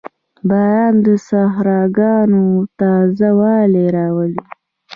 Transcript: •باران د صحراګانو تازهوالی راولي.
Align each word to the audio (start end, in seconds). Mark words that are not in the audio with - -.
•باران 0.49 0.93
د 1.05 1.07
صحراګانو 1.27 2.43
تازهوالی 2.79 3.85
راولي. 3.97 4.43